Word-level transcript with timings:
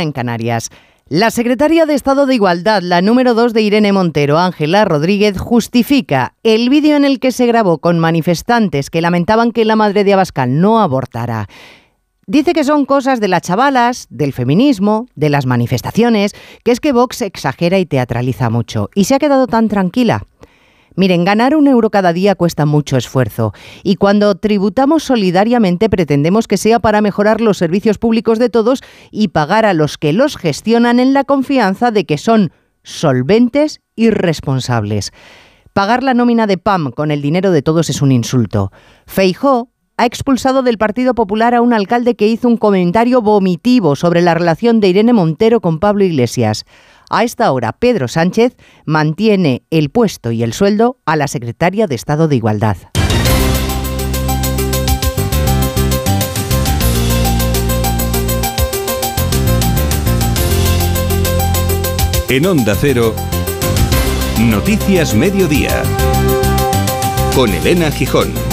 en 0.00 0.12
Canarias. 0.12 0.70
La 1.08 1.30
secretaria 1.30 1.86
de 1.86 1.94
Estado 1.94 2.26
de 2.26 2.34
Igualdad, 2.34 2.82
la 2.82 3.00
número 3.00 3.34
2 3.34 3.52
de 3.52 3.62
Irene 3.62 3.92
Montero, 3.92 4.38
Ángela 4.38 4.84
Rodríguez, 4.84 5.38
justifica 5.38 6.34
el 6.42 6.68
vídeo 6.68 6.96
en 6.96 7.04
el 7.04 7.20
que 7.20 7.30
se 7.30 7.46
grabó 7.46 7.78
con 7.78 8.00
manifestantes 8.00 8.90
que 8.90 9.00
lamentaban 9.00 9.52
que 9.52 9.64
la 9.64 9.76
madre 9.76 10.02
de 10.02 10.14
Abascal 10.14 10.60
no 10.60 10.80
abortara. 10.80 11.46
Dice 12.26 12.54
que 12.54 12.64
son 12.64 12.86
cosas 12.86 13.20
de 13.20 13.28
las 13.28 13.42
chavalas, 13.42 14.08
del 14.10 14.32
feminismo, 14.32 15.06
de 15.14 15.30
las 15.30 15.46
manifestaciones, 15.46 16.32
que 16.64 16.72
es 16.72 16.80
que 16.80 16.90
Vox 16.90 17.22
exagera 17.22 17.78
y 17.78 17.86
teatraliza 17.86 18.50
mucho. 18.50 18.90
Y 18.96 19.04
se 19.04 19.14
ha 19.14 19.20
quedado 19.20 19.46
tan 19.46 19.68
tranquila. 19.68 20.26
Miren, 20.96 21.24
ganar 21.24 21.54
un 21.54 21.68
euro 21.68 21.90
cada 21.90 22.14
día 22.14 22.34
cuesta 22.34 22.64
mucho 22.64 22.96
esfuerzo 22.96 23.52
y 23.82 23.96
cuando 23.96 24.34
tributamos 24.34 25.04
solidariamente 25.04 25.90
pretendemos 25.90 26.48
que 26.48 26.56
sea 26.56 26.80
para 26.80 27.02
mejorar 27.02 27.42
los 27.42 27.58
servicios 27.58 27.98
públicos 27.98 28.38
de 28.38 28.48
todos 28.48 28.82
y 29.10 29.28
pagar 29.28 29.66
a 29.66 29.74
los 29.74 29.98
que 29.98 30.14
los 30.14 30.38
gestionan 30.38 30.98
en 30.98 31.12
la 31.12 31.24
confianza 31.24 31.90
de 31.90 32.06
que 32.06 32.16
son 32.16 32.50
solventes 32.82 33.80
y 33.94 34.08
responsables. 34.08 35.12
Pagar 35.74 36.02
la 36.02 36.14
nómina 36.14 36.46
de 36.46 36.56
PAM 36.56 36.90
con 36.90 37.10
el 37.10 37.20
dinero 37.20 37.50
de 37.50 37.60
todos 37.60 37.90
es 37.90 38.00
un 38.00 38.10
insulto. 38.10 38.72
Feijó 39.06 39.68
ha 39.98 40.04
expulsado 40.04 40.62
del 40.62 40.76
Partido 40.76 41.14
Popular 41.14 41.54
a 41.54 41.62
un 41.62 41.72
alcalde 41.72 42.16
que 42.16 42.28
hizo 42.28 42.48
un 42.48 42.58
comentario 42.58 43.22
vomitivo 43.22 43.96
sobre 43.96 44.20
la 44.20 44.34
relación 44.34 44.78
de 44.78 44.88
Irene 44.88 45.14
Montero 45.14 45.60
con 45.60 45.78
Pablo 45.78 46.04
Iglesias. 46.04 46.64
A 47.08 47.22
esta 47.22 47.52
hora, 47.52 47.72
Pedro 47.72 48.08
Sánchez 48.08 48.56
mantiene 48.84 49.62
el 49.70 49.90
puesto 49.90 50.32
y 50.32 50.42
el 50.42 50.52
sueldo 50.52 50.98
a 51.06 51.16
la 51.16 51.28
secretaria 51.28 51.86
de 51.86 51.94
Estado 51.94 52.26
de 52.26 52.36
Igualdad. 52.36 52.76
En 62.28 62.44
Onda 62.44 62.74
Cero, 62.74 63.14
Noticias 64.40 65.14
Mediodía, 65.14 65.84
con 67.36 67.50
Elena 67.50 67.92
Gijón. 67.92 68.45